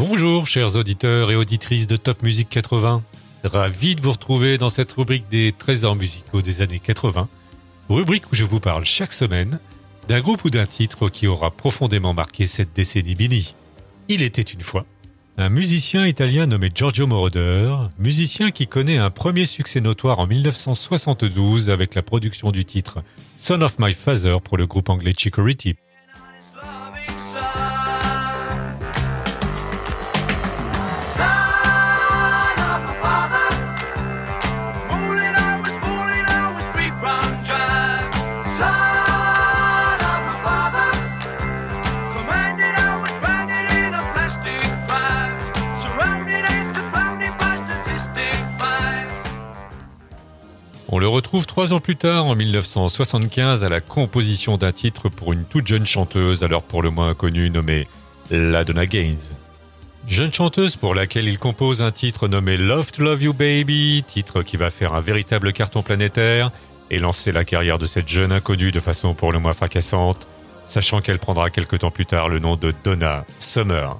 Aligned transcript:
Bonjour 0.00 0.46
chers 0.46 0.76
auditeurs 0.76 1.30
et 1.30 1.36
auditrices 1.36 1.86
de 1.86 1.98
Top 1.98 2.22
Music 2.22 2.48
80. 2.48 3.04
Ravi 3.44 3.96
de 3.96 4.00
vous 4.00 4.12
retrouver 4.12 4.56
dans 4.56 4.70
cette 4.70 4.90
rubrique 4.92 5.28
des 5.30 5.52
trésors 5.52 5.94
musicaux 5.94 6.40
des 6.40 6.62
années 6.62 6.78
80. 6.78 7.28
Rubrique 7.90 8.32
où 8.32 8.34
je 8.34 8.44
vous 8.44 8.60
parle 8.60 8.86
chaque 8.86 9.12
semaine 9.12 9.60
d'un 10.08 10.22
groupe 10.22 10.42
ou 10.46 10.48
d'un 10.48 10.64
titre 10.64 11.10
qui 11.10 11.26
aura 11.26 11.50
profondément 11.50 12.14
marqué 12.14 12.46
cette 12.46 12.74
décennie 12.74 13.14
Bini. 13.14 13.54
Il 14.08 14.22
était 14.22 14.40
une 14.40 14.62
fois 14.62 14.86
un 15.36 15.50
musicien 15.50 16.06
italien 16.06 16.46
nommé 16.46 16.70
Giorgio 16.74 17.06
Moroder, 17.06 17.76
musicien 17.98 18.52
qui 18.52 18.66
connaît 18.66 18.96
un 18.96 19.10
premier 19.10 19.44
succès 19.44 19.82
notoire 19.82 20.18
en 20.18 20.26
1972 20.26 21.68
avec 21.68 21.94
la 21.94 22.00
production 22.00 22.52
du 22.52 22.64
titre 22.64 23.02
Son 23.36 23.60
of 23.60 23.78
My 23.78 23.92
Father 23.92 24.38
pour 24.42 24.56
le 24.56 24.66
groupe 24.66 24.88
anglais 24.88 25.12
Chicory 25.14 25.56
On 50.92 50.98
le 50.98 51.06
retrouve 51.06 51.46
trois 51.46 51.72
ans 51.72 51.78
plus 51.78 51.94
tard, 51.94 52.26
en 52.26 52.34
1975, 52.34 53.62
à 53.62 53.68
la 53.68 53.80
composition 53.80 54.56
d'un 54.56 54.72
titre 54.72 55.08
pour 55.08 55.32
une 55.32 55.44
toute 55.44 55.68
jeune 55.68 55.86
chanteuse, 55.86 56.42
alors 56.42 56.64
pour 56.64 56.82
le 56.82 56.90
moins 56.90 57.10
inconnue, 57.10 57.48
nommée 57.48 57.86
Ladonna 58.32 58.86
Gaines. 58.86 59.36
Jeune 60.08 60.32
chanteuse 60.32 60.74
pour 60.74 60.96
laquelle 60.96 61.28
il 61.28 61.38
compose 61.38 61.80
un 61.80 61.92
titre 61.92 62.26
nommé 62.26 62.56
Love 62.56 62.90
to 62.90 63.04
Love 63.04 63.22
You 63.22 63.32
Baby, 63.32 64.02
titre 64.04 64.42
qui 64.42 64.56
va 64.56 64.70
faire 64.70 64.92
un 64.92 65.00
véritable 65.00 65.52
carton 65.52 65.84
planétaire 65.84 66.50
et 66.90 66.98
lancer 66.98 67.30
la 67.30 67.44
carrière 67.44 67.78
de 67.78 67.86
cette 67.86 68.08
jeune 68.08 68.32
inconnue 68.32 68.72
de 68.72 68.80
façon 68.80 69.14
pour 69.14 69.30
le 69.30 69.38
moins 69.38 69.52
fracassante, 69.52 70.26
sachant 70.66 71.00
qu'elle 71.00 71.20
prendra 71.20 71.50
quelque 71.50 71.76
temps 71.76 71.92
plus 71.92 72.06
tard 72.06 72.28
le 72.28 72.40
nom 72.40 72.56
de 72.56 72.74
Donna 72.82 73.24
Summer. 73.38 73.96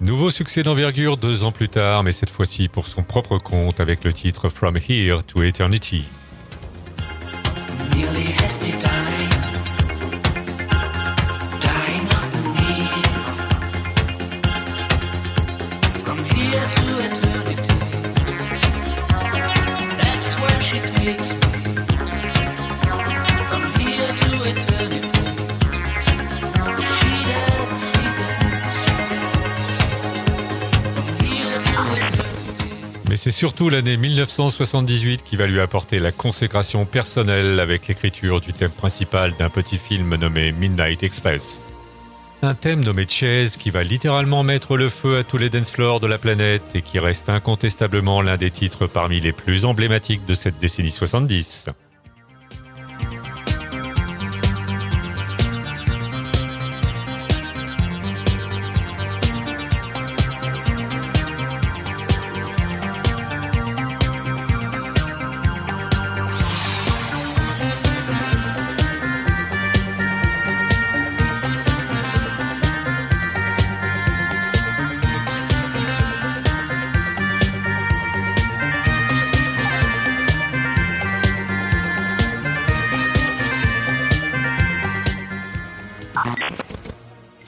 Nouveau 0.00 0.30
succès 0.30 0.62
d'envergure 0.62 1.16
deux 1.16 1.44
ans 1.44 1.52
plus 1.52 1.70
tard, 1.70 2.02
mais 2.02 2.12
cette 2.12 2.28
fois-ci 2.28 2.68
pour 2.68 2.86
son 2.86 3.02
propre 3.02 3.38
compte 3.38 3.80
avec 3.80 4.04
le 4.04 4.12
titre 4.12 4.50
From 4.50 4.76
Here 4.76 5.22
to 5.24 5.42
Eternity. 5.42 6.04
C'est 33.24 33.30
surtout 33.30 33.70
l'année 33.70 33.96
1978 33.96 35.22
qui 35.22 35.36
va 35.36 35.46
lui 35.46 35.58
apporter 35.58 35.98
la 35.98 36.12
consécration 36.12 36.84
personnelle 36.84 37.58
avec 37.58 37.88
l'écriture 37.88 38.42
du 38.42 38.52
thème 38.52 38.70
principal 38.70 39.34
d'un 39.38 39.48
petit 39.48 39.78
film 39.78 40.14
nommé 40.14 40.52
Midnight 40.52 41.02
Express. 41.02 41.62
Un 42.44 42.52
thème 42.52 42.84
nommé 42.84 43.06
Chase 43.08 43.56
qui 43.56 43.70
va 43.70 43.82
littéralement 43.82 44.42
mettre 44.42 44.76
le 44.76 44.90
feu 44.90 45.16
à 45.16 45.22
tous 45.24 45.38
les 45.38 45.48
dance 45.48 45.70
floors 45.70 45.98
de 45.98 46.06
la 46.06 46.18
planète 46.18 46.62
et 46.74 46.82
qui 46.82 46.98
reste 46.98 47.30
incontestablement 47.30 48.20
l'un 48.20 48.36
des 48.36 48.50
titres 48.50 48.86
parmi 48.86 49.18
les 49.18 49.32
plus 49.32 49.64
emblématiques 49.64 50.26
de 50.26 50.34
cette 50.34 50.58
décennie 50.58 50.90
70. 50.90 51.70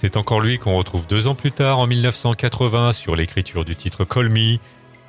C'est 0.06 0.16
encore 0.16 0.40
lui 0.40 0.60
qu'on 0.60 0.76
retrouve 0.76 1.04
deux 1.08 1.26
ans 1.26 1.34
plus 1.34 1.50
tard, 1.50 1.80
en 1.80 1.88
1980, 1.88 2.92
sur 2.92 3.16
l'écriture 3.16 3.64
du 3.64 3.74
titre 3.74 4.04
Call 4.04 4.28
Me, 4.28 4.58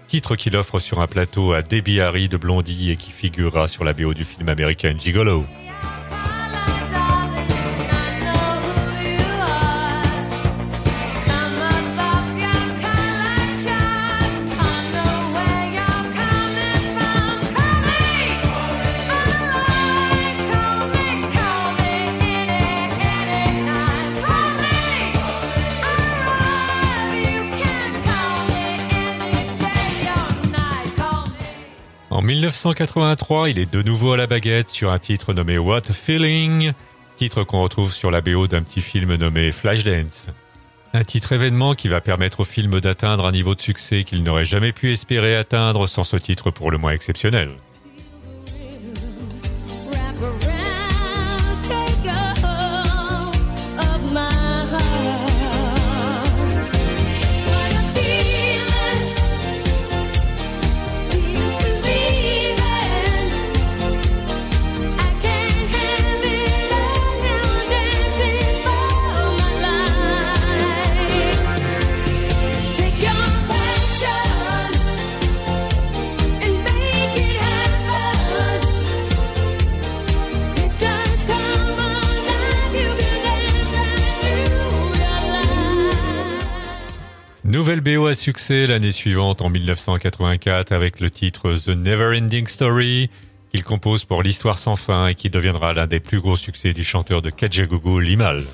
titre 0.08 0.36
qu'il 0.36 0.58
offre 0.58 0.80
sur 0.80 1.02
un 1.02 1.06
plateau 1.06 1.54
à 1.54 1.62
Debbie 1.62 2.02
Harry 2.02 2.30
de 2.30 2.36
Blondie 2.36 2.90
et 2.90 2.96
qui 2.96 3.12
figurera 3.12 3.68
sur 3.68 3.84
la 3.84 3.94
BO 3.94 4.16
du 4.16 4.24
film 4.24 4.50
américain 4.50 4.96
Gigolo. 4.98 5.46
1983, 32.28 33.52
il 33.52 33.58
est 33.58 33.74
de 33.74 33.82
nouveau 33.82 34.12
à 34.12 34.18
la 34.18 34.28
baguette 34.28 34.68
sur 34.68 34.92
un 34.92 35.00
titre 35.00 35.34
nommé 35.34 35.58
What 35.58 35.94
Feeling, 35.94 36.74
titre 37.16 37.46
qu'on 37.46 37.62
retrouve 37.62 37.94
sur 37.94 38.12
la 38.12 38.20
BO 38.20 38.48
d'un 38.48 38.64
petit 38.64 38.82
film 38.82 39.16
nommé 39.16 39.54
Flashdance. 39.54 40.30
Un 40.94 41.06
titre 41.06 41.32
événement 41.32 41.74
qui 41.74 41.88
va 41.88 42.02
permettre 42.02 42.42
au 42.42 42.44
film 42.44 42.82
d'atteindre 42.82 43.28
un 43.28 43.32
niveau 43.32 43.56
de 43.56 43.62
succès 43.62 44.04
qu'il 44.04 44.24
n'aurait 44.24 44.44
jamais 44.44 44.74
pu 44.74 44.92
espérer 44.92 45.38
atteindre 45.38 45.88
sans 45.88 46.04
ce 46.04 46.18
titre 46.18 46.52
pour 46.52 46.70
le 46.70 46.78
moins 46.78 46.92
exceptionnel. 46.92 47.48
Nouvelle 87.68 87.98
BO 87.98 88.08
à 88.08 88.14
succès 88.14 88.66
l'année 88.66 88.92
suivante 88.92 89.42
en 89.42 89.50
1984 89.50 90.72
avec 90.72 91.02
le 91.02 91.10
titre 91.10 91.54
The 91.54 91.76
Never 91.76 92.18
Ending 92.18 92.48
Story 92.48 93.10
qu'il 93.52 93.66
compose 93.66 94.06
pour 94.06 94.24
l'histoire 94.24 94.58
sans 94.58 94.78
fin 94.78 95.08
et 95.08 95.16
qui 95.16 95.30
deviendra 95.30 95.74
l'un 95.74 95.86
des 95.86 96.00
plus 96.00 96.22
gros 96.22 96.38
succès 96.38 96.72
du 96.72 96.86
chanteur 96.86 97.22
de 97.22 97.30
Kajagougou 97.30 98.00
Limal. 98.00 98.46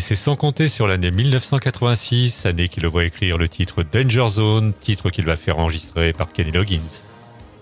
C'est 0.00 0.16
sans 0.16 0.36
compter 0.36 0.68
sur 0.68 0.86
l'année 0.86 1.10
1986, 1.10 2.46
année 2.46 2.68
qui 2.68 2.80
le 2.80 2.88
voit 2.88 3.04
écrire 3.04 3.38
le 3.38 3.48
titre 3.48 3.82
Danger 3.82 4.28
Zone, 4.28 4.72
titre 4.78 5.10
qu'il 5.10 5.24
va 5.24 5.36
faire 5.36 5.58
enregistrer 5.58 6.12
par 6.12 6.32
Kenny 6.32 6.52
Loggins. 6.52 7.04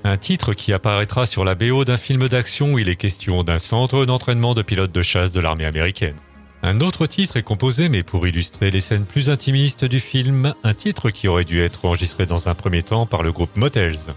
Un 0.05 0.17
titre 0.17 0.53
qui 0.53 0.73
apparaîtra 0.73 1.27
sur 1.27 1.45
la 1.45 1.55
BO 1.55 1.85
d'un 1.85 1.97
film 1.97 2.29
d'action 2.29 2.73
où 2.73 2.79
il 2.79 2.89
est 2.89 2.97
question 2.97 3.43
d'un 3.43 3.59
centre 3.59 4.05
d'entraînement 4.05 4.55
de 4.55 4.63
pilotes 4.63 4.93
de 4.93 5.03
chasse 5.03 5.33
de 5.33 5.41
l'armée 5.41 5.65
américaine. 5.65 6.17
Un 6.63 6.81
autre 6.81 7.07
titre 7.07 7.37
est 7.37 7.43
composé, 7.43 7.89
mais 7.89 8.03
pour 8.03 8.27
illustrer 8.27 8.71
les 8.71 8.81
scènes 8.81 9.05
plus 9.05 9.31
intimistes 9.31 9.85
du 9.85 10.01
film, 10.01 10.55
un 10.65 10.75
titre 10.75 11.11
qui 11.11 11.29
aurait 11.29 11.45
dû 11.45 11.63
être 11.63 11.85
enregistré 11.85 12.27
dans 12.27 12.49
un 12.49 12.55
premier 12.55 12.83
temps 12.83 13.07
par 13.07 13.23
le 13.23 13.33
groupe 13.33 13.57
Motels. 13.57 14.15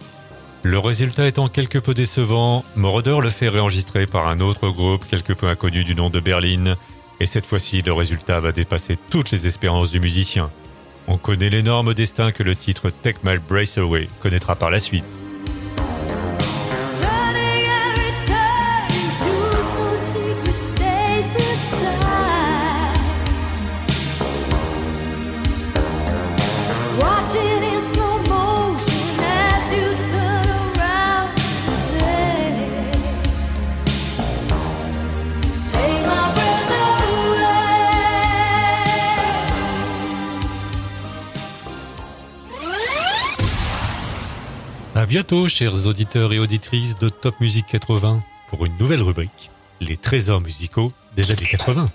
Le 0.63 0.79
résultat 0.79 1.27
étant 1.27 1.49
quelque 1.49 1.77
peu 1.77 1.93
décevant, 1.93 2.65
Moroder 2.75 3.19
le 3.21 3.29
fait 3.29 3.49
réenregistrer 3.49 4.07
par 4.07 4.27
un 4.27 4.39
autre 4.39 4.69
groupe 4.69 5.05
quelque 5.09 5.33
peu 5.33 5.47
inconnu 5.47 5.83
du 5.83 5.93
nom 5.93 6.09
de 6.09 6.19
Berlin, 6.19 6.75
et 7.19 7.25
cette 7.25 7.45
fois-ci 7.45 7.81
le 7.81 7.93
résultat 7.93 8.39
va 8.39 8.51
dépasser 8.51 8.97
toutes 9.09 9.31
les 9.31 9.47
espérances 9.47 9.91
du 9.91 9.99
musicien. 9.99 10.49
On 11.07 11.17
connaît 11.17 11.49
l'énorme 11.49 11.93
destin 11.93 12.31
que 12.31 12.43
le 12.43 12.55
titre 12.55 12.89
Take 12.89 13.19
My 13.23 13.37
Brace 13.37 13.79
connaîtra 14.21 14.55
par 14.55 14.69
la 14.69 14.79
suite. 14.79 15.26
Bientôt, 45.07 45.47
chers 45.47 45.87
auditeurs 45.87 46.33
et 46.33 46.39
auditrices 46.39 46.97
de 46.97 47.07
Top 47.07 47.39
Music 47.39 47.65
80, 47.65 48.21
pour 48.49 48.65
une 48.65 48.77
nouvelle 48.77 49.01
rubrique, 49.01 49.51
les 49.79 49.95
trésors 49.95 50.41
musicaux 50.41 50.91
des 51.15 51.31
années 51.31 51.45
80. 51.45 51.89